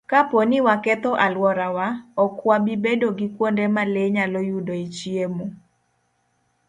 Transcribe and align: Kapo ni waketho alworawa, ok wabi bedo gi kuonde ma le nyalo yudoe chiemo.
Kapo 0.07 0.45
ni 0.45 0.57
waketho 0.67 1.11
alworawa, 1.25 1.87
ok 2.23 2.35
wabi 2.49 2.73
bedo 2.83 3.07
gi 3.17 3.27
kuonde 3.35 3.65
ma 3.75 3.83
le 3.93 4.03
nyalo 4.15 4.39
yudoe 4.49 4.83
chiemo. 4.95 5.45